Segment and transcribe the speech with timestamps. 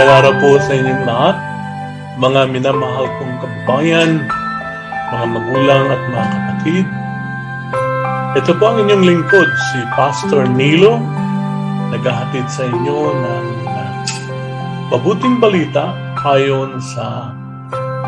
[0.00, 1.36] Magandang araw po sa inyong lahat,
[2.16, 4.10] mga minamahal kong kababayan,
[5.12, 6.84] mga magulang at mga kapatid.
[8.32, 10.96] Ito po ang inyong lingkod, si Pastor Nilo,
[11.92, 13.92] naghahatid sa inyo ng uh,
[14.96, 15.92] mabuting balita
[16.32, 17.36] ayon sa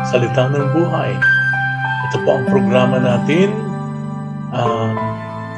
[0.09, 1.13] salita ng buhay.
[2.09, 3.53] Ito po ang programa natin.
[4.49, 4.97] Uh,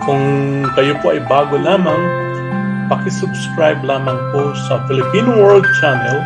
[0.03, 0.20] kung
[0.75, 2.24] kayo po ay bago lamang,
[2.85, 6.21] pakisubscribe lamang po sa Philippine World Channel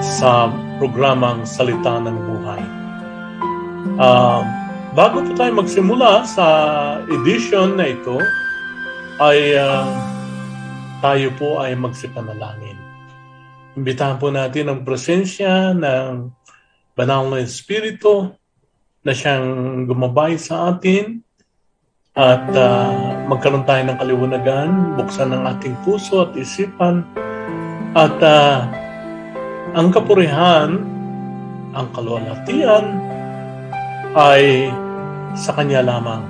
[0.00, 0.48] sa
[0.80, 2.62] programang Salita ng Buhay.
[4.00, 4.40] Uh,
[4.96, 6.46] bago po tayo magsimula sa
[7.12, 8.16] edition na ito,
[9.20, 9.86] ay uh,
[11.04, 12.78] tayo po ay magsipanalangin.
[13.76, 16.32] Imbitahan po natin ang presensya ng
[16.96, 18.32] banal na Espiritu
[19.04, 21.20] na siyang gumabay sa atin
[22.12, 24.68] at uh, magkaroon tayo ng kaliwanagan,
[25.00, 27.00] buksan ng ating puso at isipan
[27.96, 28.68] at uh,
[29.72, 30.84] ang kapurihan,
[31.72, 33.00] ang kalwalatian
[34.12, 34.68] ay
[35.32, 36.20] sa Kanya lamang.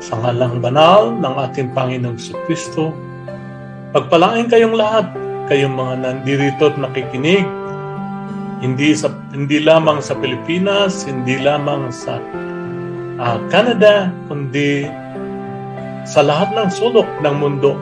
[0.00, 2.16] Sa ngalang banal ng ating Panginoong
[2.48, 2.96] Kristo,
[3.92, 5.12] pagpalain kayong lahat,
[5.52, 7.44] kayong mga nandirito at nakikinig,
[8.64, 12.16] hindi sa hindi lamang sa Pilipinas, hindi lamang sa
[13.20, 14.88] uh, Canada, kundi
[16.08, 17.76] sa lahat ng sulok ng mundo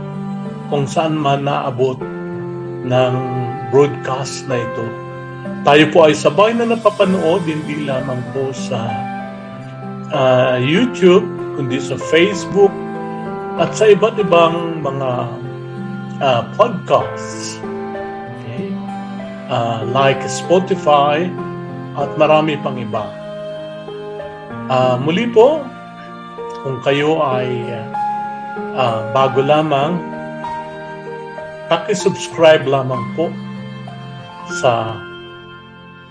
[0.69, 1.97] kung saan man naabot
[2.85, 3.15] ng
[3.73, 4.87] broadcast na ito.
[5.65, 8.89] Tayo po ay sabay na napapanood hindi lamang po sa
[10.13, 11.25] uh, YouTube,
[11.59, 12.73] kundi sa Facebook
[13.59, 15.11] at sa iba't ibang mga
[16.23, 17.59] uh, podcasts.
[18.39, 18.71] Okay?
[19.51, 21.27] Uh, like Spotify
[21.99, 23.03] at marami pang iba.
[24.69, 25.65] Uh, muli po,
[26.63, 27.98] kung kayo ay uh,
[29.11, 29.99] bago lamang,
[31.67, 33.27] paki-subscribe lamang po
[34.63, 34.95] sa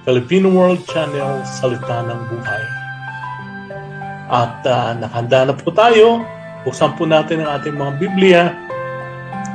[0.04, 2.64] Filipino World Channel Salita ng Buhay.
[4.28, 6.28] At uh, nakahanda na po tayo.
[6.68, 8.44] Buksan po natin ang ating mga Biblia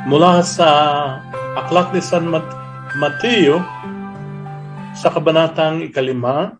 [0.09, 0.69] mula sa
[1.53, 2.33] Aklat ni San
[2.97, 3.61] Mateo
[4.97, 6.57] sa kabanatang ikalima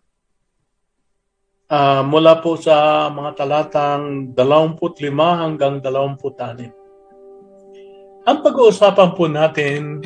[1.69, 6.71] uh, mula po sa mga talatang 25 hanggang 26.
[8.23, 9.99] Ang pag-uusapan po natin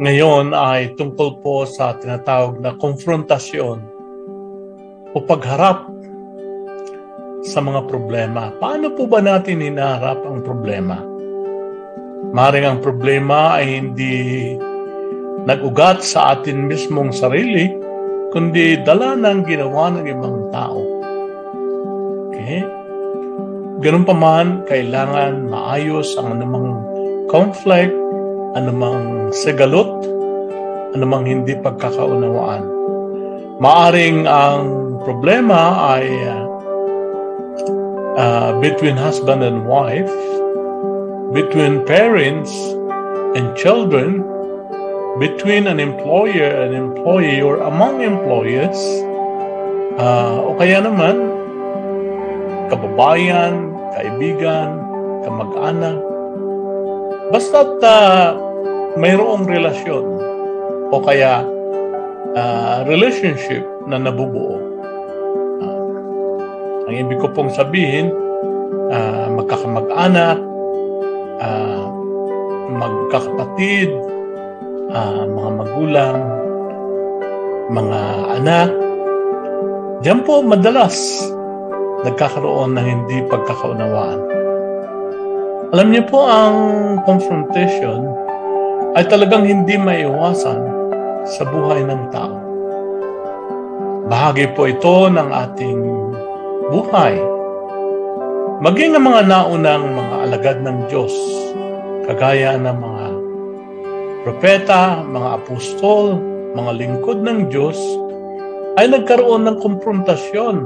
[0.00, 3.78] ngayon ay tungkol po sa tinatawag na konfrontasyon
[5.12, 5.88] o pagharap
[7.44, 8.52] sa mga problema.
[8.60, 11.00] Paano po ba natin hinaharap ang problema?
[12.30, 14.16] Maring ang problema ay hindi
[15.48, 17.72] nag-ugat sa atin mismong sarili,
[18.30, 20.80] kundi dala ng ginawa ng ibang tao.
[22.30, 22.62] Okay?
[23.82, 26.84] Ganun pa man, kailangan maayos ang anumang
[27.26, 27.94] conflict,
[28.54, 29.90] anumang segalot,
[30.94, 32.64] anumang hindi pagkakaunawaan.
[33.60, 34.62] Maaring ang
[35.04, 36.44] problema ay uh,
[38.16, 40.10] uh, between husband and wife,
[41.34, 42.50] between parents
[43.34, 44.24] and children,
[45.18, 48.78] between an employer and employee or among employers
[49.98, 51.18] uh, o kaya naman
[52.70, 54.78] kababayan, kaibigan,
[55.26, 55.98] kamag-anak
[57.34, 58.38] basta't uh,
[58.94, 60.06] mayroong relasyon
[60.90, 61.42] o kaya
[62.34, 64.58] uh, relationship na nabubuo.
[65.62, 68.10] Uh, ang ibig ko pong sabihin
[68.90, 70.38] uh, magkakamag-anak
[71.42, 71.86] uh,
[72.70, 73.90] magkakapatid
[74.90, 76.16] uh, mga magulang,
[77.70, 78.00] mga
[78.42, 78.70] anak.
[80.02, 80.96] Diyan po madalas
[82.02, 84.20] nagkakaroon ng hindi pagkakaunawaan.
[85.70, 86.56] Alam niyo po ang
[87.06, 88.02] confrontation
[88.98, 90.60] ay talagang hindi maiwasan
[91.28, 92.36] sa buhay ng tao.
[94.10, 95.80] Bahagi po ito ng ating
[96.74, 97.14] buhay.
[98.60, 101.14] Maging ang mga naunang mga alagad ng Diyos,
[102.10, 102.99] kagaya ng mga
[104.22, 106.20] propeta, mga apostol,
[106.52, 107.78] mga lingkod ng Diyos
[108.76, 110.56] ay nagkaroon ng konfrontasyon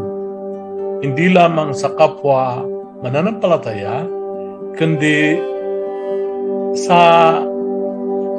[1.05, 2.65] hindi lamang sa kapwa
[3.05, 4.09] mananampalataya
[4.75, 5.37] kundi
[6.75, 6.99] sa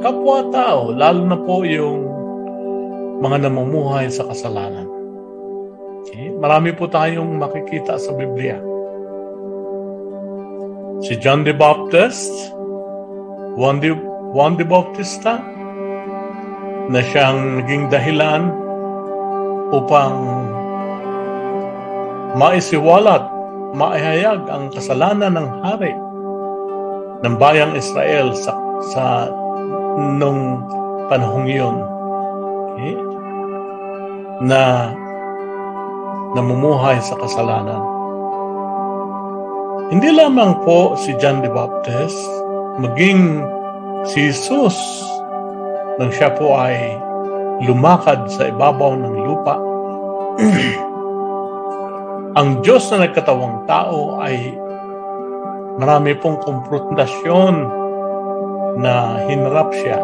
[0.03, 2.03] kapwa-tao, lalo na po yung
[3.23, 4.89] mga namumuhay sa kasalanan.
[6.03, 6.35] Okay?
[6.35, 8.59] Marami po tayong makikita sa Biblia.
[11.05, 12.33] Si John the Baptist,
[13.55, 13.95] Juan the
[14.35, 15.39] Juan de Bautista
[16.91, 18.51] na siyang naging dahilan
[19.71, 20.11] upang
[22.35, 23.23] maisiwalat,
[23.79, 25.95] maihayag ang kasalanan ng hari
[27.23, 28.51] ng bayang Israel sa,
[28.91, 29.31] sa
[29.95, 30.67] nung
[31.07, 31.79] panahong iyon
[32.75, 32.99] okay,
[34.43, 34.91] na
[36.35, 37.79] namumuhay sa kasalanan.
[39.95, 42.19] Hindi lamang po si John the Baptist,
[42.83, 43.54] maging
[44.05, 44.77] si Jesus
[45.97, 46.99] nang siya po ay
[47.63, 49.55] lumakad sa ibabaw ng lupa.
[52.39, 54.59] Ang Diyos na nagkatawang tao ay
[55.79, 57.55] marami pong konfrontasyon
[58.75, 60.03] na hinarap siya.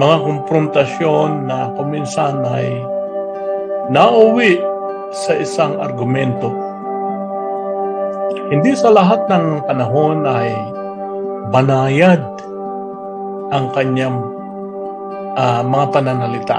[0.00, 2.80] Mga konfrontasyon na kuminsan ay
[3.92, 4.56] nauwi
[5.12, 6.48] sa isang argumento.
[8.48, 10.77] Hindi sa lahat ng panahon ay
[11.48, 12.20] banayad
[13.48, 14.20] ang kanyang
[15.36, 16.58] uh, mga pananalita.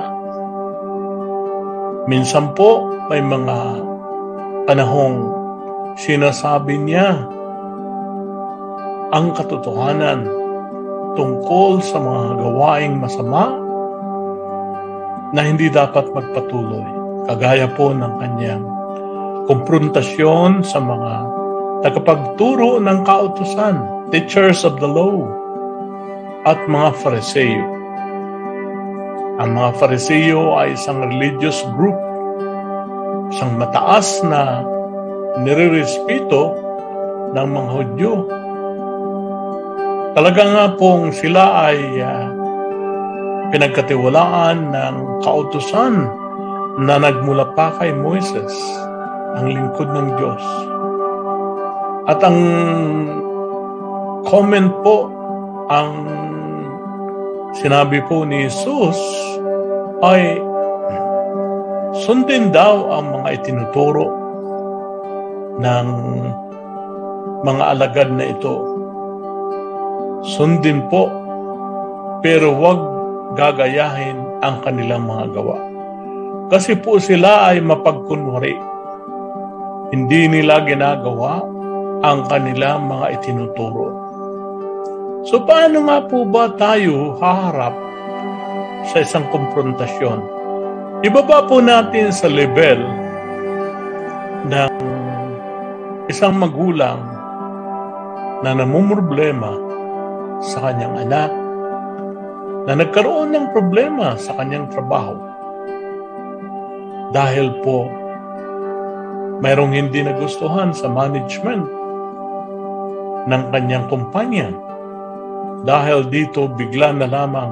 [2.10, 3.58] Minsan po may mga
[4.66, 5.30] panahong
[5.94, 7.22] sinasabi niya
[9.10, 10.26] ang katotohanan
[11.18, 13.54] tungkol sa mga gawaing masama
[15.34, 16.86] na hindi dapat magpatuloy.
[17.30, 18.66] Kagaya po ng kanyang
[19.46, 21.14] konfrontasyon sa mga
[21.86, 25.26] tagapagturo ng kautusan, teachers of the law,
[26.46, 27.66] at mga Fariseo.
[29.40, 31.96] Ang mga Fariseo ay isang religious group
[33.30, 34.66] isang mataas na
[35.46, 36.58] nirerespeto
[37.38, 38.14] ng mga Hudyo.
[40.18, 42.26] Talaga nga pong sila ay uh,
[43.54, 46.10] pinagkatiwalaan ng kautusan
[46.82, 48.54] na nagmula pa kay Moises,
[49.38, 50.44] ang lingkod ng Diyos.
[52.10, 52.40] At ang
[54.30, 55.10] comment po,
[55.74, 56.06] ang
[57.58, 58.98] sinabi po ni Jesus
[60.06, 60.38] ay
[62.06, 64.06] Sundin daw ang mga itinuturo
[65.58, 65.88] ng
[67.42, 68.56] mga alagad na ito.
[70.38, 71.10] Sundin po,
[72.22, 72.80] pero wag
[73.34, 75.58] gagayahin ang kanilang mga gawa.
[76.54, 78.56] Kasi po sila ay mapagkunwari.
[79.90, 81.42] Hindi nila ginagawa
[82.06, 84.09] ang kanilang mga itinuturo.
[85.28, 87.76] So paano nga po ba tayo haharap
[88.88, 90.24] sa isang konfrontasyon?
[91.04, 92.80] Ibaba po natin sa level
[94.48, 94.72] ng
[96.08, 97.04] isang magulang
[98.48, 99.60] na namumroblema
[100.40, 101.32] sa kanyang anak
[102.64, 105.20] na nagkaroon ng problema sa kanyang trabaho
[107.12, 107.92] dahil po
[109.44, 111.68] mayroong hindi nagustuhan sa management
[113.28, 114.69] ng kanyang kumpanya
[115.68, 117.52] dahil dito bigla na lamang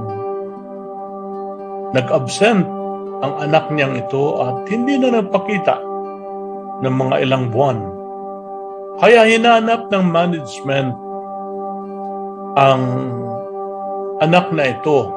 [1.92, 2.64] nag-absent
[3.24, 5.82] ang anak niyang ito at hindi na nagpakita
[6.86, 7.80] ng mga ilang buwan.
[9.02, 10.92] Kaya hinanap ng management
[12.58, 12.84] ang
[14.22, 15.14] anak na ito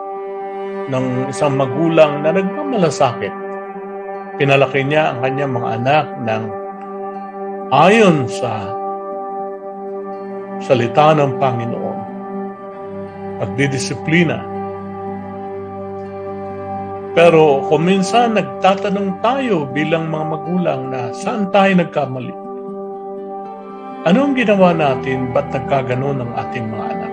[0.88, 3.32] ng isang magulang na nagmamalasakit.
[4.40, 6.42] Pinalaki niya ang kanyang mga anak ng
[7.72, 8.72] ayon sa
[10.60, 12.09] salita ng Panginoon.
[13.40, 14.60] Pagdidisiplina
[17.10, 22.34] pero kung minsan nagtatanong tayo bilang mga magulang na saan tayo nagkamali?
[24.06, 25.34] Ano ang ginawa natin?
[25.34, 27.12] Ba't nagkaganon ang ating mga anak?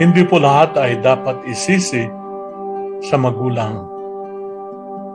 [0.00, 2.08] Hindi po lahat ay dapat isisi
[3.04, 3.84] sa magulang.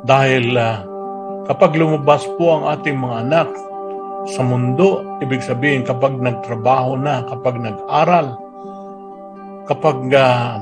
[0.05, 0.85] Dahil uh,
[1.49, 3.49] kapag lumabas po ang ating mga anak
[4.29, 8.37] sa mundo, ibig sabihin kapag nagtrabaho na, kapag nag-aral,
[9.65, 10.61] kapag uh,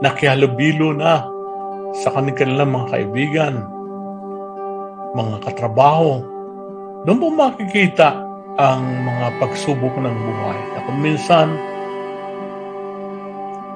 [0.00, 1.24] nakihalubilo na
[2.04, 3.54] sa kanilang mga kaibigan,
[5.16, 6.22] mga katrabaho.
[7.06, 8.20] Doon po makikita
[8.58, 10.58] ang mga pagsubok ng buhay.
[10.74, 11.46] Na kung minsan,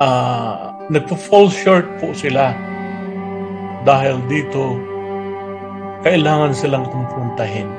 [0.03, 2.53] uh, nagpo-fall short po sila
[3.87, 4.79] dahil dito
[6.03, 7.71] kailangan silang kumprontahin.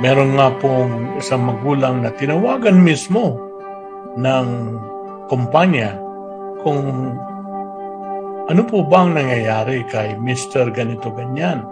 [0.00, 3.43] Meron nga pong isang magulang na tinawagan mismo
[4.14, 4.46] ng
[5.26, 5.98] kumpanya
[6.62, 7.14] kung
[8.44, 10.68] ano po bang nangyayari kay Mr.
[10.70, 11.64] Ganito Ganyan.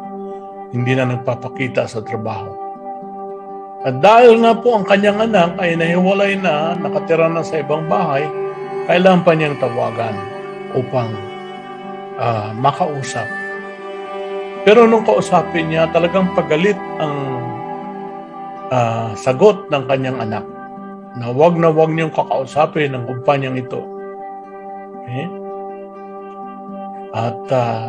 [0.73, 2.49] Hindi na nagpapakita sa trabaho.
[3.85, 8.25] At dahil nga po ang kanyang anak ay nahiwalay na, nakatira na sa ibang bahay,
[8.89, 10.17] kailangan pa niyang tawagan
[10.73, 11.13] upang
[12.17, 13.29] uh, makausap.
[14.65, 17.17] Pero nung kausapin niya, talagang pagalit ang
[18.71, 20.47] uh, sagot ng kanyang anak
[21.17, 23.81] na wag na wag niyong kakausapin ng kumpanyang ito.
[25.03, 25.27] Okay?
[27.13, 27.85] At uh,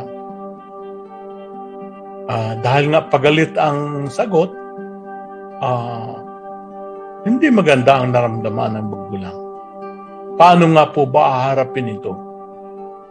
[2.28, 4.52] uh, dahil nga pagalit ang sagot,
[5.64, 6.20] uh,
[7.24, 9.38] hindi maganda ang naramdaman ng magulang.
[10.36, 12.12] Paano nga po ba haharapin ito?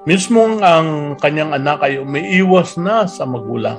[0.04, 3.78] Mismo ang kanyang anak ay umiiwas na sa magulang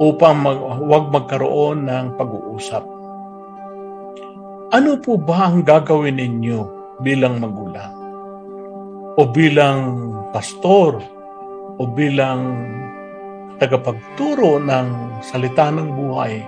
[0.00, 3.01] upang mag, huwag magkaroon ng pag-uusap.
[4.72, 6.60] Ano po ba ang gagawin ninyo
[7.04, 7.92] bilang magulang?
[9.20, 10.96] O bilang pastor?
[11.76, 12.56] O bilang
[13.60, 16.40] tagapagturo ng salita ng buhay?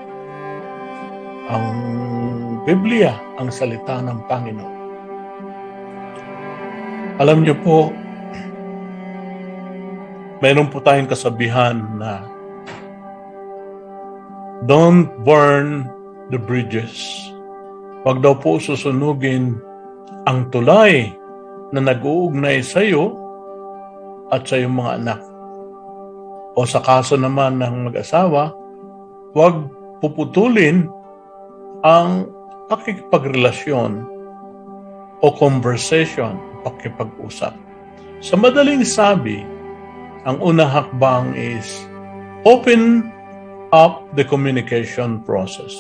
[1.52, 1.69] Ang
[2.64, 4.76] Biblia, ang salita ng Panginoon.
[7.21, 7.93] Alam niyo po,
[10.40, 12.25] mayroon po tayong kasabihan na
[14.64, 15.85] don't burn
[16.33, 17.21] the bridges.
[18.04, 19.56] Huwag daw po susunugin
[20.28, 21.08] ang tulay
[21.73, 23.16] na nag-uugnay sa iyo
[24.28, 25.20] at sa iyong mga anak.
[26.52, 28.52] O sa kaso naman ng mag-asawa,
[29.32, 29.73] huwag
[30.04, 30.84] puputulin
[31.80, 32.28] ang
[32.68, 34.04] pakikipagrelasyon
[35.25, 37.56] o conversation pakipag-usap.
[38.20, 39.40] Sa madaling sabi,
[40.28, 41.88] ang unang hakbang is
[42.44, 43.08] open
[43.73, 45.73] up the communication process.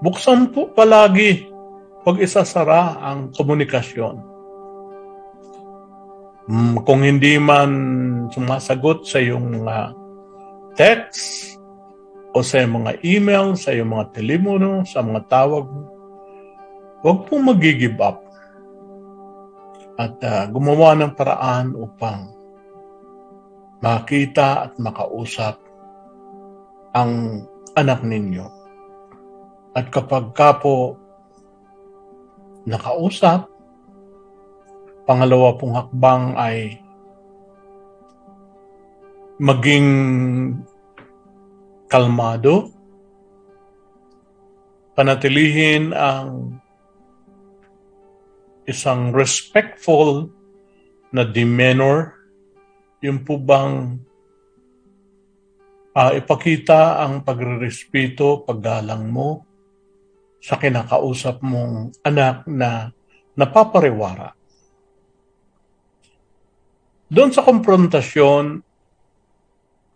[0.00, 1.49] Buksan po palagi
[2.10, 4.18] pag isasara ang komunikasyon.
[6.50, 7.70] Hmm, kung hindi man
[8.34, 9.94] sumasagot sa iyong mga
[10.74, 11.54] text
[12.34, 15.70] o sa iyong mga email, sa iyong mga telepono, sa mga tawag,
[17.06, 18.26] huwag pong mag-give up
[19.94, 22.34] at uh, gumawa ng paraan upang
[23.78, 25.62] makita at makausap
[26.90, 27.46] ang
[27.78, 28.50] anak ninyo.
[29.78, 30.98] At kapag ka po
[32.68, 33.48] nakausap,
[35.08, 36.80] pangalawa pong hakbang ay
[39.40, 39.88] maging
[41.88, 42.70] kalmado,
[44.94, 46.60] panatilihin ang
[48.68, 50.30] isang respectful
[51.10, 52.14] na demeanor,
[53.00, 53.98] yung po bang
[55.96, 59.49] uh, ipakita ang pagrerespeto, paggalang mo
[60.40, 62.88] sa kinakausap mong anak na
[63.36, 64.32] napapariwara.
[67.10, 68.64] Doon sa konfrontasyon,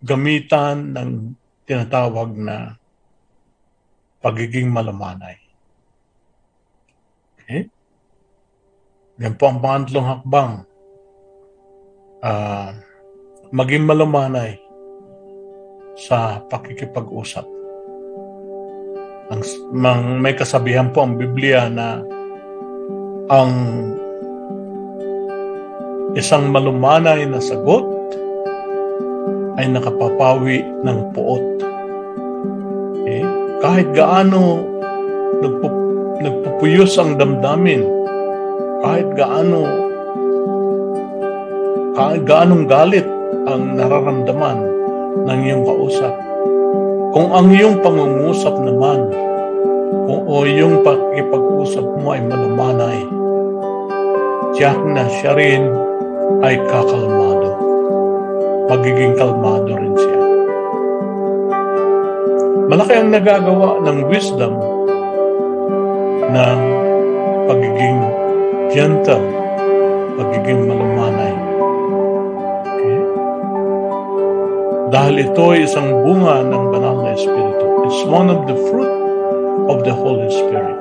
[0.04, 1.10] gamitan ng
[1.64, 2.76] tinatawag na
[4.20, 5.40] pagiging malamanay.
[7.40, 7.68] Okay?
[9.22, 10.52] Yan po ang pangatlong hakbang.
[12.24, 12.72] Uh,
[13.54, 14.58] maging malumanay
[15.94, 17.53] sa pakikipag-usap.
[19.32, 19.40] Ang,
[19.72, 22.04] mang, may kasabihan po ang Biblia na
[23.32, 23.52] ang
[26.12, 27.88] isang malumanay na sagot
[29.56, 31.44] ay nakapapawi ng puot.
[33.00, 33.22] Okay?
[33.64, 34.60] Kahit gaano
[35.40, 35.74] nagpup,
[36.20, 37.82] nagpupuyos ang damdamin,
[38.84, 39.62] kahit gaano
[41.94, 43.06] kahit gaanong galit
[43.46, 44.58] ang nararamdaman
[45.30, 46.10] ng iyong kausap.
[47.14, 49.06] Kung ang iyong pangungusap naman
[50.02, 53.06] kung o yung pakipag-usap mo ay malumanay,
[54.58, 55.70] tiyak na siya rin
[56.42, 57.54] ay kakalmado.
[58.66, 60.20] Magiging kalmado rin siya.
[62.66, 64.58] Malaki ang nagagawa ng wisdom
[66.34, 66.58] ng
[67.46, 67.98] pagiging
[68.74, 69.22] gentle,
[70.18, 71.34] pagiging malumanay.
[72.66, 72.98] Okay?
[74.90, 77.64] Dahil ito ay isang bunga ng banal na Espiritu.
[77.86, 78.92] It's one of the fruit
[79.70, 80.78] of the Holy Spirit.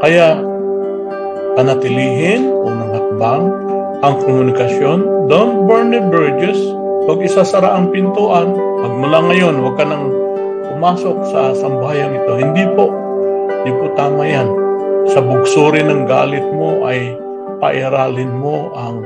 [0.00, 0.40] Kaya,
[1.54, 3.44] panatilihin, unang hakbang,
[4.00, 5.28] ang komunikasyon.
[5.28, 6.56] Don't burn the bridges.
[7.04, 8.56] Huwag isasara ang pintuan.
[8.56, 10.08] Pag mula ngayon, huwag ka nang
[10.72, 12.32] pumasok sa sambahayan ito.
[12.40, 12.88] Hindi po.
[13.60, 14.48] Hindi po tama yan
[15.10, 17.16] sa bugso rin ng galit mo ay
[17.58, 19.02] pairalin mo ang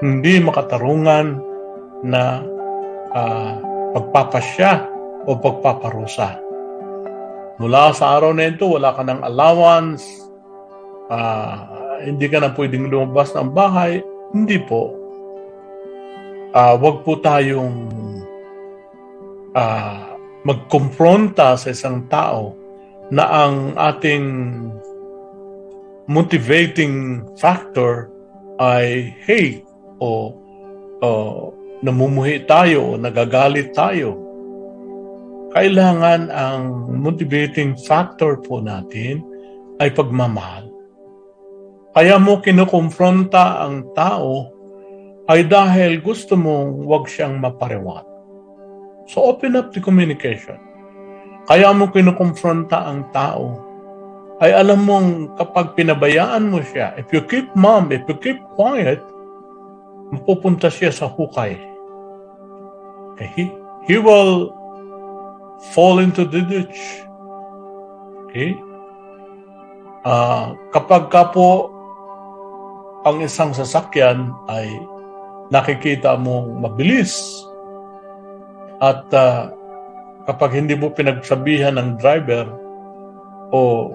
[0.00, 1.40] hindi makatarungan
[2.04, 2.40] na
[3.12, 3.54] uh,
[3.96, 4.84] pagpapasya
[5.24, 6.36] o pagpaparusa.
[7.56, 10.04] Mula sa araw na ito, wala ka ng allowance,
[11.08, 11.56] uh,
[12.04, 14.04] hindi ka na pwedeng lumabas ng bahay.
[14.36, 14.92] Hindi po.
[16.52, 17.76] Uh, wag po tayong
[19.56, 20.00] uh,
[20.44, 22.52] magkumpronta sa isang tao
[23.08, 24.24] na ang ating
[26.04, 28.12] motivating factor
[28.60, 29.64] ay hate
[29.98, 30.36] o
[31.00, 31.48] uh,
[31.86, 34.18] namumuhi tayo o nagagalit tayo.
[35.54, 39.22] Kailangan ang motivating factor po natin
[39.78, 40.66] ay pagmamahal.
[41.96, 44.52] Kaya mo kinukonfronta ang tao
[45.32, 48.04] ay dahil gusto mong wag siyang mapariwat.
[49.08, 50.58] So open up the communication.
[51.46, 53.62] Kaya mo kinukonfronta ang tao
[54.42, 59.00] ay alam mong kapag pinabayaan mo siya, if you keep mum, if you keep quiet,
[60.12, 61.56] mapupunta siya sa hukay.
[63.16, 63.48] He,
[63.88, 64.52] he will
[65.72, 66.80] fall into the ditch.
[68.28, 68.52] Okay?
[70.04, 71.72] Uh, kapag ka po
[73.08, 74.68] ang isang sasakyan ay
[75.48, 77.16] nakikita mo mabilis
[78.82, 79.48] at uh,
[80.26, 82.44] kapag hindi mo pinagsabihan ng driver
[83.54, 83.94] o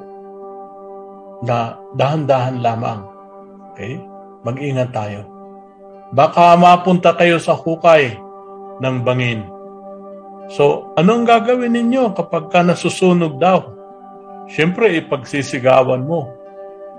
[1.45, 3.01] na dahan-dahan lamang.
[3.73, 4.01] Okay?
[4.41, 5.27] Mag-ingat tayo.
[6.11, 8.17] Baka mapunta kayo sa hukay
[8.81, 9.45] ng bangin.
[10.51, 13.63] So, anong gagawin ninyo kapag ka nasusunog daw?
[14.51, 16.27] Siyempre, ipagsisigawan mo.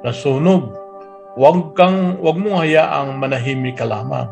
[0.01, 0.73] Nasunog.
[1.37, 4.31] Huwag kang, huwag mo hayaang manahimik ka lamang.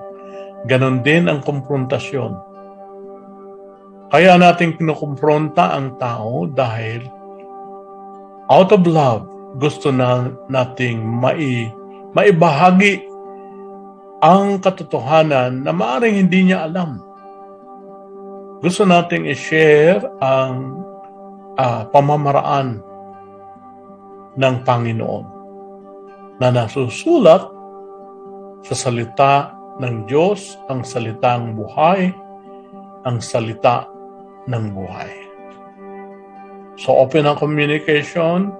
[0.65, 2.33] Ganon din ang konfrontasyon.
[4.11, 7.05] Kaya natin kinukumpronta ang tao dahil
[8.51, 9.25] out of love,
[9.57, 11.71] gusto na nating mai,
[12.13, 13.07] maibahagi
[14.21, 17.10] ang katotohanan na maaring hindi niya alam.
[18.61, 20.85] Gusto nating i-share ang
[21.57, 22.85] uh, pamamaraan
[24.37, 25.25] ng Panginoon
[26.41, 27.49] na nasusulat
[28.65, 32.13] sa salita ng Diyos, ang salitang buhay,
[33.09, 33.89] ang salita
[34.45, 35.13] ng buhay.
[36.77, 38.53] So open ang communication,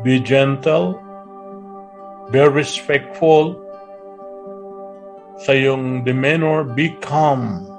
[0.00, 0.96] Be gentle.
[2.32, 3.60] Be respectful
[5.44, 6.64] sa iyong demeanor.
[6.64, 7.69] Be calm.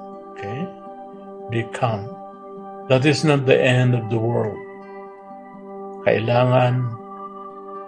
[1.52, 1.68] Okay?
[1.68, 2.08] Be calm.
[2.88, 4.56] That is not the end of the world.
[6.08, 6.88] Kailangan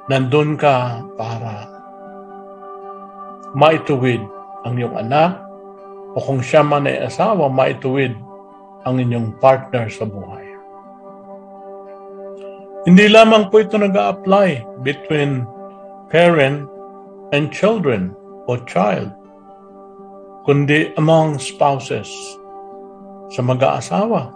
[0.06, 1.66] nandun ka para
[3.56, 4.20] maituwid
[4.68, 5.40] ang iyong anak
[6.14, 8.14] o kung siya man ay asawa, maituwid
[8.84, 10.44] ang inyong partner sa buhay.
[12.84, 15.48] Hindi lamang po ito nag apply between
[16.12, 16.68] parent
[17.32, 18.12] and children
[18.44, 19.08] or child,
[20.44, 22.12] kundi among spouses
[23.32, 24.32] sa mag-aasawa.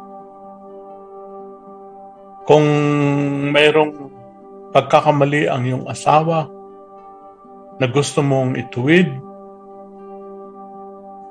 [2.49, 2.67] Kung
[3.53, 3.93] mayroong
[4.73, 6.49] pagkakamali ang iyong asawa
[7.77, 9.09] na gusto mong ituwid,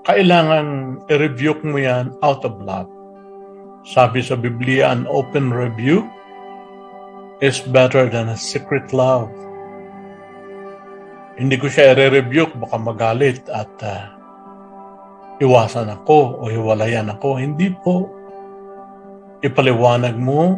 [0.06, 2.88] kailangan i-rebuke mo yan out of love.
[3.88, 6.08] Sabi sa Biblia, an open rebuke
[7.40, 9.30] is better than a secret love.
[11.38, 14.17] Hindi ko siya i-rebuke, baka magalit at uh,
[15.38, 17.38] iwasan ako o hiwalayan ako.
[17.38, 18.10] Hindi po.
[19.46, 20.58] Ipaliwanag mo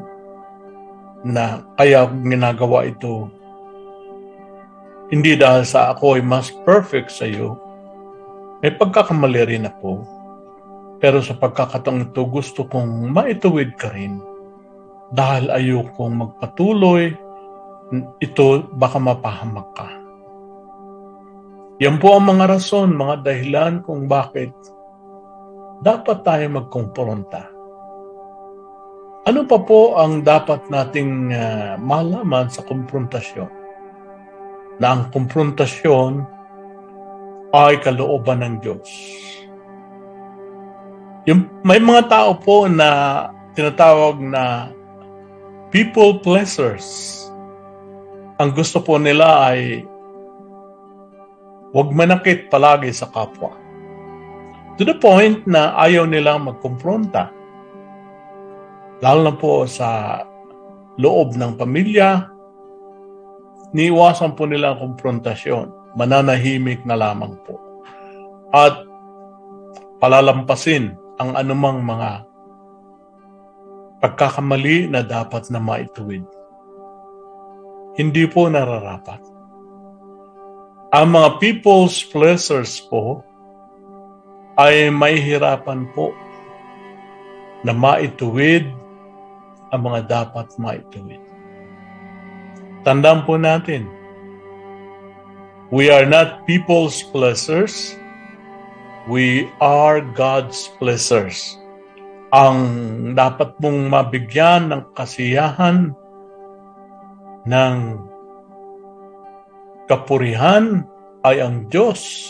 [1.23, 3.27] na kaya ginagawa ito
[5.09, 7.57] hindi dahil sa ako ay mas perfect sa iyo.
[8.61, 10.05] May pagkakamali rin ako.
[11.01, 14.21] Pero sa pagkakataong ito, gusto kong maituwid ka rin
[15.09, 17.17] dahil ayokong magpatuloy,
[18.21, 18.45] ito
[18.77, 19.89] baka mapahamak ka.
[21.79, 24.51] Yan po ang mga rason, mga dahilan kung bakit
[25.79, 27.47] dapat tayo magkumpronta.
[29.23, 33.47] Ano pa po ang dapat nating uh, malaman sa kumprontasyon?
[34.83, 36.27] Na ang kumprontasyon
[37.55, 38.89] ay kalooban ng Diyos.
[41.31, 43.23] Yung, may mga tao po na
[43.55, 44.67] tinatawag na
[45.71, 47.15] people pleasers.
[48.35, 49.87] Ang gusto po nila ay
[51.73, 53.53] huwag manakit palagi sa kapwa.
[54.79, 57.35] To the point na ayaw nilang magkumpronta.
[59.03, 60.21] Lalo na po sa
[60.95, 62.31] loob ng pamilya,
[63.75, 65.95] niiwasan po nila ang konfrontasyon.
[65.99, 67.59] Mananahimik na lamang po.
[68.55, 68.87] At
[69.99, 72.23] palalampasin ang anumang mga
[73.99, 76.23] pagkakamali na dapat na maituwid.
[77.99, 79.19] Hindi po nararapat.
[80.89, 83.21] Ang mga people's pleasures po
[84.57, 86.09] ay may hirapan po
[87.61, 88.65] na maituwid
[89.69, 91.21] ang mga dapat maituwid.
[92.81, 93.85] Tandaan po natin,
[95.69, 97.93] we are not people's pleasures,
[99.05, 101.59] we are God's pleasures
[102.29, 102.57] ang
[103.17, 105.97] dapat mong mabigyan ng kasiyahan,
[107.49, 107.77] ng
[109.89, 110.85] kapurihan
[111.25, 112.29] ay ang Diyos.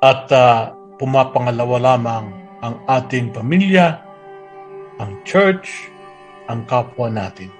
[0.00, 2.26] At uh, pumapangalawa lamang
[2.64, 4.00] ang ating pamilya,
[4.96, 5.92] ang church,
[6.48, 7.52] ang kapwa natin.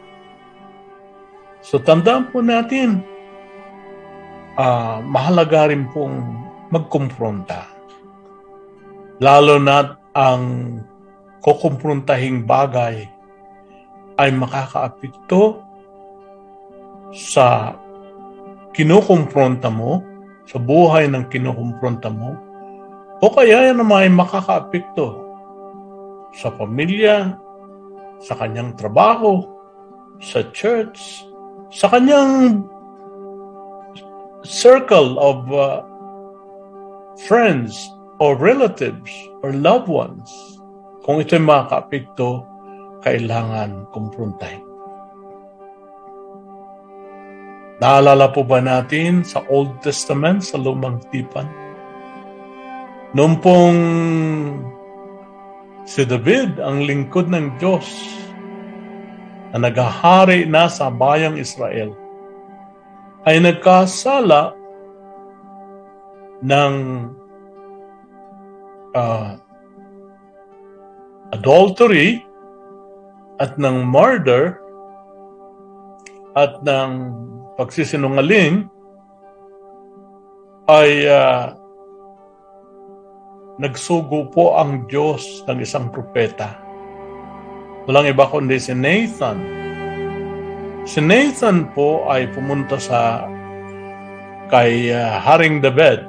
[1.61, 3.04] So tandaan po natin,
[4.56, 6.16] uh, mahalaga rin pong
[6.72, 7.80] magkumpronta
[9.20, 10.42] lalo na ang
[11.44, 13.04] kukumpruntahing bagay
[14.16, 15.61] ay makakaapekto
[17.11, 17.75] sa
[18.75, 20.03] kinukumpronta mo,
[20.46, 22.35] sa buhay ng kinukumpronta mo,
[23.20, 25.29] o kaya yan naman ay makakaapekto
[26.35, 27.37] sa pamilya,
[28.23, 29.44] sa kanyang trabaho,
[30.23, 31.27] sa church,
[31.75, 32.64] sa kanyang
[34.46, 35.85] circle of uh,
[37.29, 37.77] friends
[38.23, 39.12] or relatives
[39.44, 40.29] or loved ones.
[41.05, 42.44] Kung ito'y makakaapekto,
[43.05, 44.69] kailangan kumprontahin.
[47.81, 51.49] Naalala po ba natin sa Old Testament, sa Lumang Tipan?
[53.16, 53.81] Noong pong
[55.88, 57.88] si David, ang lingkod ng Diyos,
[59.51, 61.97] na naghahari na sa bayang Israel,
[63.25, 64.53] ay nagkasala
[66.45, 66.75] ng
[68.93, 69.40] uh,
[71.33, 72.21] adultery
[73.40, 74.61] at ng murder
[76.37, 77.16] at ng
[77.61, 78.64] pagsisinungaling
[80.64, 81.53] ay uh,
[83.61, 86.57] nagsugo po ang Diyos ng isang propeta.
[87.85, 89.37] Walang iba kundi si Nathan.
[90.88, 93.29] Si Nathan po ay pumunta sa
[94.49, 96.09] kay uh, Haring David.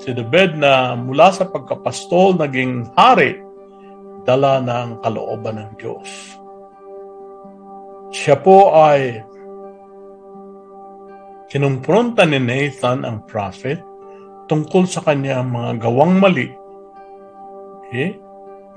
[0.00, 3.44] Si David na mula sa pagkapastol naging hari,
[4.24, 6.08] dala ng kalooban ng Diyos.
[8.08, 9.20] Siya po ay
[11.50, 13.82] kinumpronta ni Nathan ang prophet
[14.46, 16.46] tungkol sa kanya mga gawang mali,
[17.86, 18.14] okay?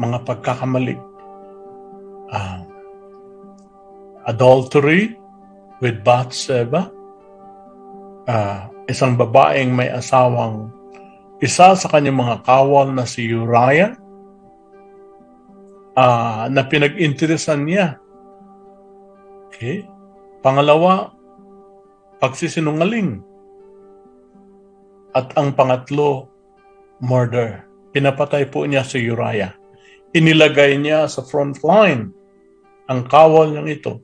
[0.02, 0.98] mga pagkakamali.
[2.34, 2.66] Uh,
[4.26, 5.14] adultery
[5.78, 6.90] with Bathsheba,
[8.26, 8.60] uh,
[8.90, 10.74] isang babaeng may asawang
[11.44, 13.94] isa sa kanyang mga kawal na si Uriah,
[15.94, 18.02] uh, na pinag-interesan niya.
[19.54, 19.86] Okay?
[20.42, 21.14] Pangalawa,
[22.24, 23.20] pagsisinungaling.
[25.12, 26.32] At ang pangatlo,
[27.04, 27.68] murder.
[27.92, 29.52] Pinapatay po niya si Uriah.
[30.16, 32.16] Inilagay niya sa front line
[32.88, 34.00] ang kawal niyang ito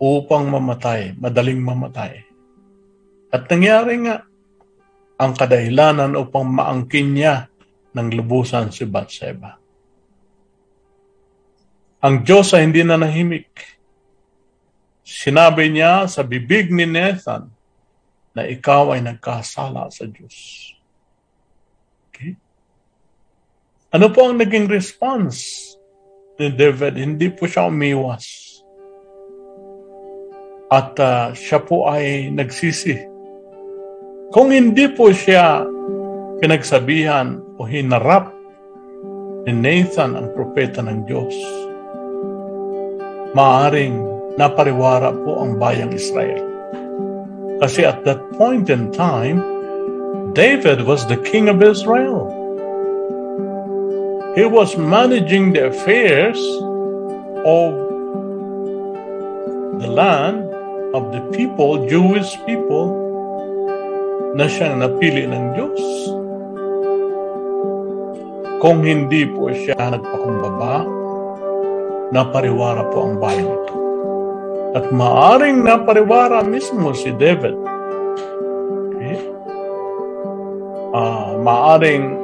[0.00, 2.24] upang mamatay, madaling mamatay.
[3.28, 4.24] At nangyari nga
[5.20, 7.52] ang kadahilanan upang maangkin niya
[7.92, 9.60] ng lubusan si Bathsheba.
[12.00, 13.52] Ang Diyos ay hindi na nahimik.
[15.10, 17.50] Sinabi niya sa bibig ni Nathan
[18.30, 20.70] na ikaw ay nagkasala sa Diyos.
[22.06, 22.38] Okay?
[23.90, 25.66] Ano po ang naging response
[26.38, 26.94] ni David?
[26.94, 28.22] Hindi po siya umiwas.
[30.70, 32.94] At uh, siya po ay nagsisi.
[34.30, 35.66] Kung hindi po siya
[36.38, 38.30] pinagsabihan o hinarap
[39.42, 41.34] ni Nathan ang propeta ng Diyos,
[43.34, 46.42] maaring napariwara po ang bayang Israel.
[47.58, 49.42] Kasi at that point in time,
[50.32, 52.30] David was the king of Israel.
[54.38, 56.38] He was managing the affairs
[57.42, 57.70] of
[59.82, 60.46] the land,
[60.94, 62.94] of the people, Jewish people,
[64.38, 65.82] na siyang napili ng Diyos.
[68.60, 70.84] Kung hindi po siya nagpakumbaba,
[72.14, 73.79] napariwara po ang bayan ito.
[74.70, 77.58] At maaring napariwara mismo si David.
[78.94, 79.18] Okay?
[80.94, 82.14] Uh, maaring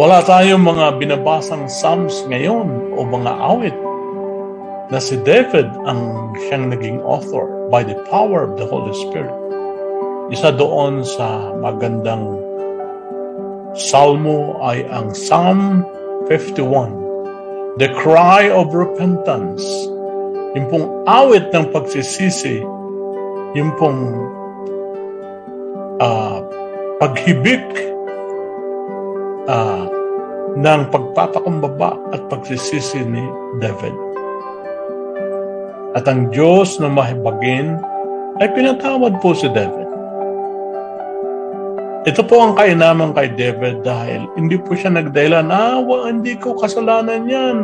[0.00, 3.76] wala tayong mga binabasang Psalms ngayon o mga awit
[4.88, 9.36] na si David ang siyang naging author by the power of the Holy Spirit.
[10.32, 12.40] Isa doon sa magandang
[13.76, 15.84] Salmo ay ang Psalm
[16.24, 19.62] 51, The Cry of Repentance
[20.54, 22.58] yung pong awit ng pagsisisi,
[23.54, 24.02] yung pong
[26.02, 26.42] uh,
[26.98, 27.62] paghibik
[29.46, 29.86] uh,
[30.58, 33.22] ng pagpapakumbaba at pagsisisi ni
[33.62, 33.94] David.
[35.94, 37.78] At ang Diyos na mahibagin
[38.42, 39.86] ay pinatawad po si David.
[42.00, 47.28] Ito po ang kainaman kay David dahil hindi po siya nagdahilan, ah, hindi ko kasalanan
[47.28, 47.58] yan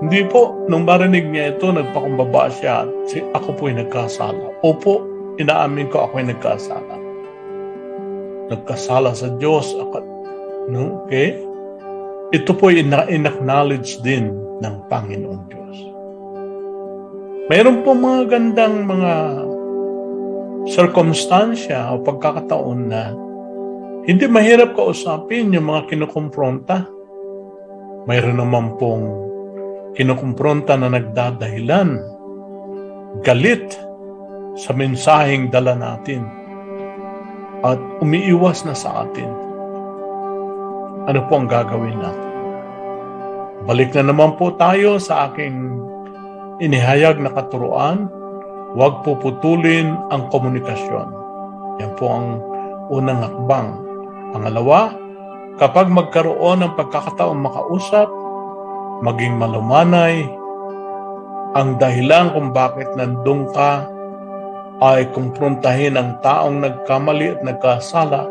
[0.00, 2.88] hindi po, nung marinig niya ito, nagpakumbaba siya.
[3.04, 4.64] Si, ako po'y nagkasala.
[4.64, 5.04] Opo,
[5.36, 6.96] inaamin ko ako'y nagkasala.
[8.48, 9.76] Nagkasala sa Diyos.
[10.72, 11.04] No?
[11.04, 11.44] Okay?
[12.32, 14.32] Ito po'y in-acknowledge din
[14.64, 15.76] ng Panginoong Diyos.
[17.52, 19.12] Mayroon po mga gandang mga
[20.64, 23.12] circumstansya o pagkakataon na
[24.08, 26.88] hindi mahirap kausapin yung mga kinukumpronta.
[28.08, 29.29] Mayroon naman pong
[29.98, 31.98] kinukumpronta na nagdadahilan,
[33.26, 33.74] galit
[34.54, 36.22] sa mensaheng dala natin
[37.66, 39.30] at umiiwas na sa atin.
[41.10, 42.30] Ano po ang gagawin natin?
[43.68, 45.80] Balik na naman po tayo sa aking
[46.64, 48.08] inihayag na katuruan,
[48.76, 51.08] huwag puputulin ang komunikasyon.
[51.80, 52.28] Yan po ang
[52.92, 53.68] unang hakbang.
[54.30, 54.94] Pangalawa,
[55.58, 58.08] kapag magkaroon ng pagkakataon makausap,
[59.00, 60.28] maging malumanay,
[61.56, 63.88] ang dahilan kung bakit nandun ka
[64.80, 68.28] ay kumprontahin ang taong nagkamali at nagkasala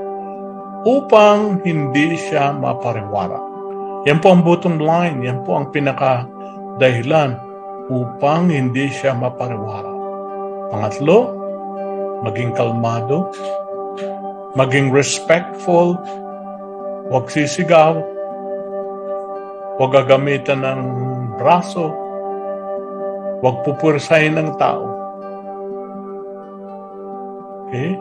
[0.88, 3.38] upang hindi siya mapariwara.
[4.08, 6.24] Yan po ang bottom line, yan po ang pinaka
[6.80, 7.36] dahilan
[7.92, 9.92] upang hindi siya mapariwara.
[10.72, 11.36] Pangatlo,
[12.24, 13.28] maging kalmado,
[14.56, 16.00] maging respectful,
[17.12, 18.00] huwag sisigaw,
[19.80, 20.82] huwag gagamitan ng
[21.40, 21.88] braso,
[23.40, 24.84] huwag pupursahin ng tao.
[27.64, 27.96] Okay?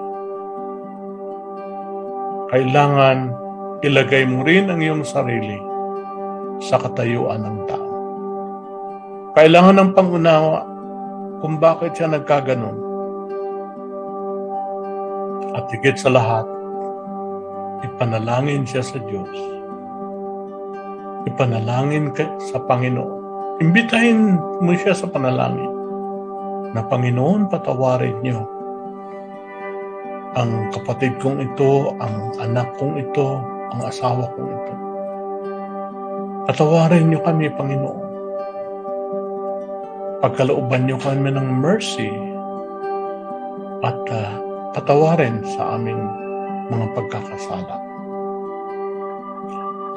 [2.51, 3.31] Kailangan
[3.87, 5.55] ilagay mo rin ang iyong sarili
[6.59, 7.91] sa katayuan ng tao.
[9.39, 10.67] Kailangan ng pangunawa
[11.39, 12.75] kung bakit siya nagkaganon.
[15.55, 16.43] At higit sa lahat,
[17.87, 19.58] ipanalangin siya sa Diyos.
[21.27, 23.19] Ipanalangin ka sa Panginoon.
[23.59, 25.73] Imbitahin mo siya sa panalangin
[26.77, 28.47] na Panginoon patawarin niyo
[30.39, 33.43] ang kapatid kong ito, ang anak kong ito,
[33.75, 34.75] ang asawa kong ito.
[36.47, 38.07] Patawarin niyo kami, Panginoon.
[40.23, 42.11] Pagkalooban niyo kami ng mercy
[43.83, 44.33] at uh,
[44.75, 45.99] patawarin sa aming
[46.69, 47.88] mga pagkakasala.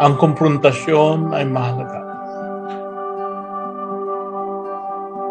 [0.01, 2.01] Ang konfrontasyon ay mahalaga.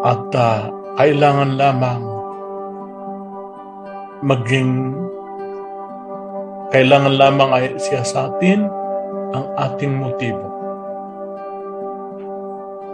[0.01, 2.01] At uh, kailangan lamang
[4.23, 4.95] maging
[6.71, 8.69] kailangan lamang ay siya sa atin
[9.35, 10.47] ang ating motibo.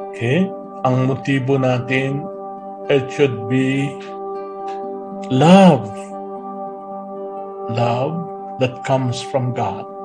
[0.09, 0.49] Okay?
[0.81, 2.25] Ang motibo natin,
[2.89, 3.85] it should be
[5.29, 5.85] love.
[7.69, 8.17] Love
[8.57, 9.96] that comes from God.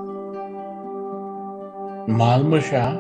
[2.11, 2.99] Mahal mo siya,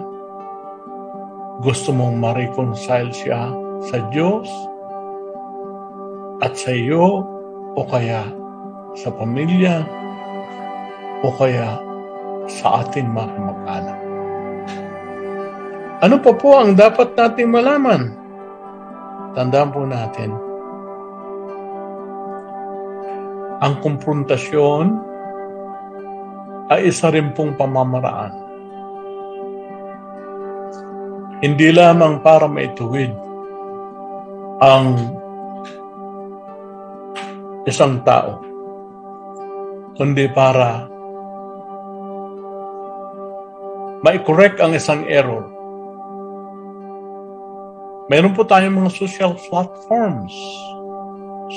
[1.58, 3.50] gusto mong ma-reconcile siya
[3.90, 4.46] sa Diyos
[6.38, 7.26] at sa iyo
[7.74, 8.22] o kaya
[8.94, 9.82] sa pamilya
[11.26, 11.82] o kaya
[12.46, 13.98] sa ating mga kamag-anak.
[16.06, 18.14] Ano pa po ang dapat nating malaman?
[19.34, 20.30] Tandaan po natin,
[23.66, 24.86] ang konfrontasyon
[26.70, 28.41] ay isa rin pong pamamaraan.
[31.42, 33.10] Hindi lamang para maituwid
[34.62, 34.94] ang
[37.66, 38.38] isang tao,
[39.98, 40.86] kundi para
[44.06, 45.42] ma-correct ang isang error.
[48.06, 50.30] Meron po tayong mga social platforms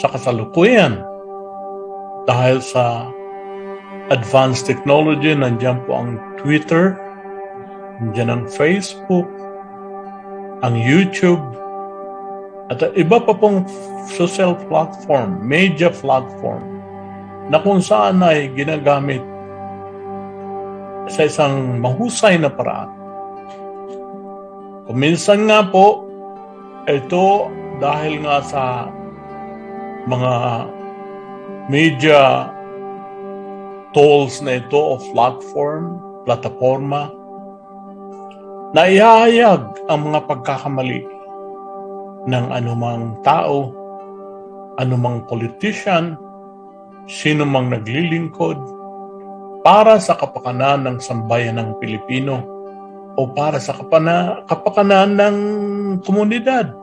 [0.02, 0.98] sa kasalukuyan
[2.26, 3.06] dahil sa
[4.10, 6.98] advanced technology, nandiyan po ang Twitter,
[8.02, 9.30] nandiyan ang Facebook,
[10.66, 11.42] ang YouTube,
[12.74, 13.70] at iba pa pong
[14.10, 16.82] social platform, media platform,
[17.54, 19.22] na kung saan ay ginagamit
[21.06, 22.90] sa isang mahusay na paraan.
[24.90, 26.10] Kuminsan nga po,
[26.90, 28.90] ito dahil nga sa
[30.10, 30.34] mga
[31.70, 32.50] media
[33.94, 37.10] tools na ito o platform, plataforma,
[38.72, 41.06] na ihahayag ang mga pagkakamali
[42.26, 43.70] ng anumang tao,
[44.82, 46.18] anumang politician,
[47.06, 48.58] sino mang naglilingkod
[49.62, 52.42] para sa kapakanan ng sambayan ng Pilipino
[53.16, 55.38] o para sa kapana, kapakanan ng
[56.04, 56.74] komunidad.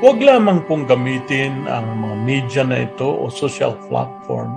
[0.00, 4.48] Huwag lamang pong gamitin ang mga media na ito o social platform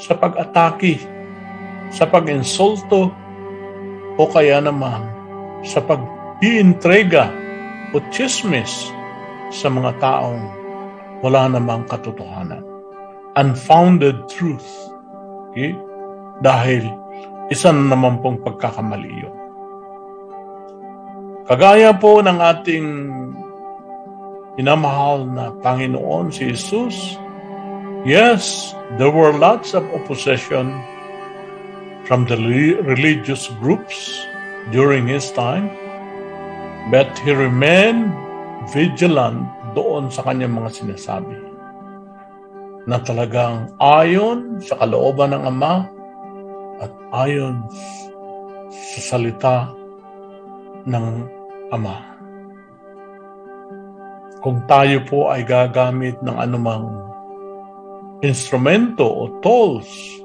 [0.00, 0.96] sa pag-atake,
[1.92, 3.12] sa pag-insulto,
[4.16, 5.06] o kaya naman
[5.62, 7.30] sa pag-iintrega
[7.92, 8.90] o chismis
[9.50, 10.42] sa mga taong
[11.20, 12.64] wala namang katotohanan.
[13.36, 14.66] Unfounded truth.
[15.50, 15.76] Okay?
[16.40, 16.88] Dahil
[17.52, 19.36] isa na naman pong pagkakamali yun.
[21.50, 22.86] Kagaya po ng ating
[24.54, 27.18] inamahal na Panginoon si Jesus,
[28.06, 28.70] yes,
[29.02, 30.70] there were lots of opposition
[32.10, 32.34] from the
[32.82, 34.26] religious groups
[34.74, 35.70] during his time.
[36.90, 38.10] But he remained
[38.74, 39.46] vigilant
[39.78, 41.38] doon sa kanyang mga sinasabi
[42.90, 45.86] na talagang ayon sa kalooban ng Ama
[46.82, 47.62] at ayon
[48.74, 49.70] sa salita
[50.90, 51.06] ng
[51.70, 51.96] Ama.
[54.42, 56.90] Kung tayo po ay gagamit ng anumang
[58.26, 60.19] instrumento o tools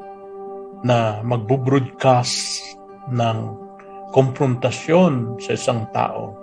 [0.81, 2.75] na magbo-broadcast
[3.13, 3.37] ng
[4.11, 6.35] konfrontasyon sa isang tao,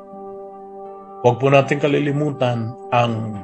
[1.25, 3.37] huwag po natin kalilimutan ang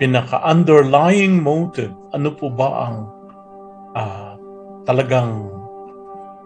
[0.00, 1.92] pinaka-underlying motive.
[2.16, 2.96] Ano po ba ang
[3.92, 4.32] uh,
[4.88, 5.52] talagang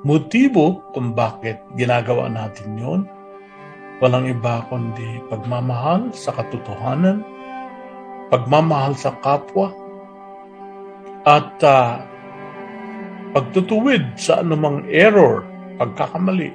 [0.02, 3.02] motibo kung bakit ginagawa natin yon?
[4.02, 7.22] Walang iba kundi pagmamahal sa katotohanan,
[8.28, 9.70] pagmamahal sa kapwa,
[11.24, 12.04] at uh,
[13.34, 15.42] pagtutuwid sa anumang error,
[15.76, 16.54] pagkakamali.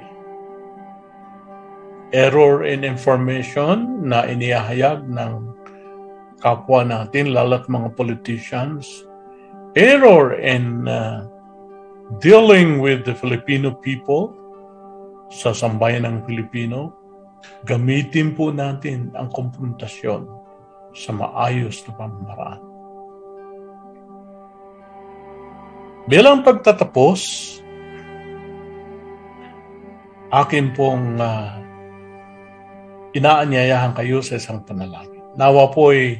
[2.10, 5.54] Error in information na inihahayag ng
[6.42, 9.06] kapwa natin, lalo't mga politicians.
[9.78, 11.22] Error in uh,
[12.18, 14.34] dealing with the Filipino people
[15.30, 16.98] sa sambayan ng Pilipino
[17.64, 20.24] Gamitin po natin ang konfrontasyon
[20.96, 22.62] sa maayos na pamamaraan.
[26.10, 27.20] Bilang pagtatapos,
[30.34, 31.54] akin pong uh,
[33.14, 35.22] inaanyayahan kayo sa isang panalangin.
[35.38, 36.18] Nawa po ay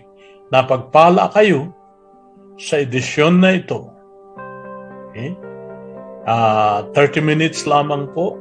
[0.55, 1.75] napagpala kayo
[2.55, 3.91] sa edisyon na ito.
[5.11, 5.35] Okay?
[6.31, 8.39] Uh, 30 minutes lamang po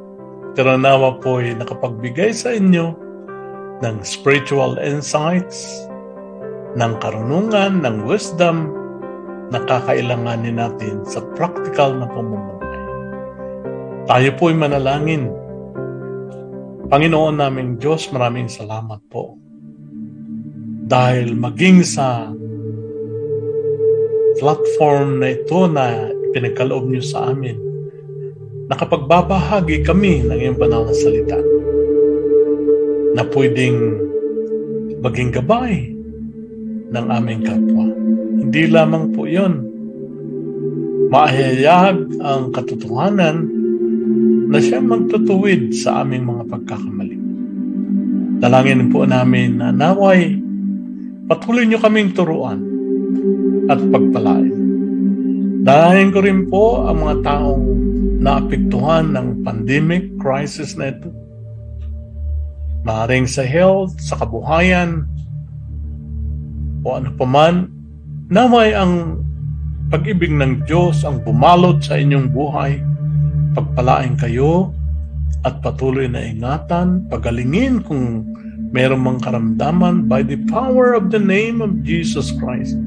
[0.57, 2.97] Tiranawa po ay nakapagbigay sa inyo
[3.85, 5.85] ng spiritual insights,
[6.73, 8.73] ng karunungan, ng wisdom
[9.49, 12.81] na kakailanganin natin sa practical na pamumuhay.
[14.05, 15.29] Tayo po ay manalangin.
[16.89, 19.37] Panginoon naming Diyos, maraming salamat po.
[20.89, 22.33] Dahil maging sa
[24.41, 27.57] platform na ito na pinagkaloob niyo sa amin,
[28.69, 31.37] nakapagbabahagi kami ng iyong banal na salita
[33.13, 33.77] na pwedeng
[35.01, 35.98] maging gabay
[36.89, 37.87] ng aming kapwa.
[38.41, 39.53] Hindi lamang po yon.
[41.09, 43.37] Maahayag ang katotohanan
[44.49, 47.17] na siya magtutuwid sa aming mga pagkakamali.
[48.39, 50.49] Dalangin po namin na naway
[51.29, 52.57] patuloy niyo kaming turuan
[53.69, 54.57] at pagpalain.
[55.61, 57.63] Dahil ko rin po ang mga taong
[58.19, 61.13] naapektuhan ng pandemic crisis na ito.
[62.81, 65.05] Maaring sa health, sa kabuhayan,
[66.83, 67.67] o ano paman,
[68.29, 69.23] naway ang
[69.89, 72.77] pag-ibig ng Diyos ang bumalot sa inyong buhay,
[73.57, 74.69] pagpalain kayo
[75.41, 78.27] at patuloy na ingatan, pagalingin kung
[78.69, 82.77] meron mang karamdaman by the power of the name of Jesus Christ,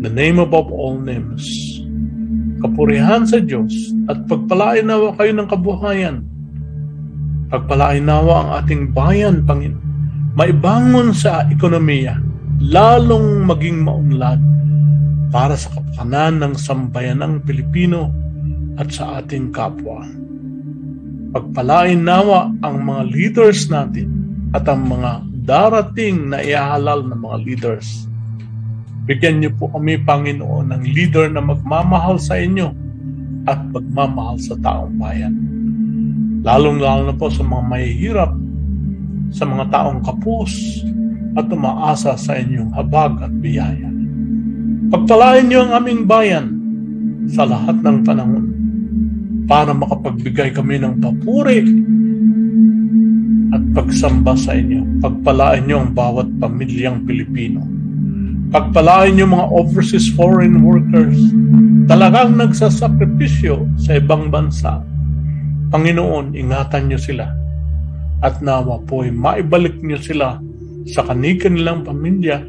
[0.00, 1.44] the name above all names.
[2.64, 6.24] Kapurihan sa Diyos at pagpalain nawa kayo ng kabuhayan.
[7.52, 9.84] Pagpalain nawa ang ating bayan, Panginoon.
[10.32, 12.16] Maibangon sa ekonomiya,
[12.64, 14.40] lalong maging maunlad
[15.28, 18.08] para sa kapakanan ng sambayanang Pilipino
[18.80, 20.00] at sa ating kapwa.
[21.34, 24.08] Pagpalain nawa ang mga leaders natin
[24.56, 28.06] at ang mga darating na iahalal ng mga leaders
[29.04, 32.72] Bigyan niyo po kami, Panginoon, ng leader na magmamahal sa inyo
[33.44, 35.36] at magmamahal sa taong bayan.
[36.40, 38.32] Lalong-lalo na po sa mga mahihirap,
[39.28, 40.80] sa mga taong kapos
[41.34, 43.90] at umaasa sa inyong habag at biyaya.
[44.94, 46.46] Pagpalain niyo ang aming bayan
[47.30, 48.46] sa lahat ng panahon
[49.50, 51.60] para makapagbigay kami ng papuri
[53.50, 55.02] at pagsamba sa inyo.
[55.02, 57.74] Pagpalain niyo ang bawat pamilyang Pilipino
[58.54, 61.18] Pagpalain yung mga overseas foreign workers,
[61.90, 64.78] talagang nagsasakripisyo sa ibang bansa.
[65.74, 67.34] Panginoon, ingatan niyo sila
[68.22, 70.38] at nawa po'y maibalik niyo sila
[70.84, 72.44] sa kanilang nilang pamilya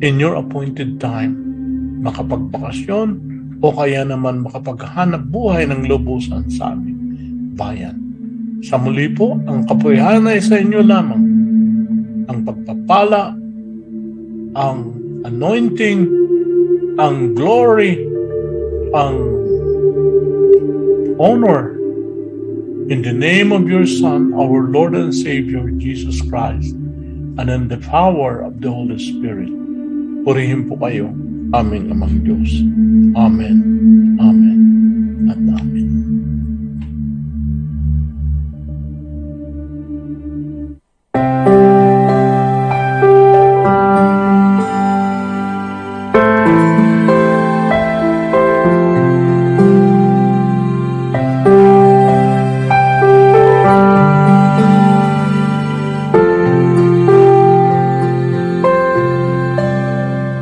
[0.00, 1.36] in your appointed time.
[2.04, 3.08] Makapagbakasyon
[3.60, 6.96] o kaya naman makapaghanap buhay ng lubusan sa aming
[7.56, 7.96] bayan.
[8.64, 11.22] Sa muli po, ang kapuyahan ay sa inyo lamang.
[12.26, 13.32] Ang pagpapala,
[14.56, 14.78] ang
[15.24, 16.08] anointing,
[16.96, 18.00] ang glory,
[18.96, 19.16] ang
[21.20, 21.76] honor
[22.88, 26.76] in the name of your Son, our Lord and Savior, Jesus Christ,
[27.38, 29.52] and in the power of the Holy Spirit.
[30.26, 31.12] Purihin po kayo,
[31.54, 32.64] aming amang Diyos.
[33.14, 33.56] Amen,
[34.18, 34.60] Amen,
[35.30, 35.75] at Amen.